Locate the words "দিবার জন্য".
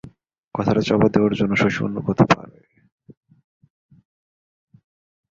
1.13-1.53